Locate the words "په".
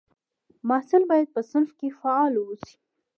1.35-1.41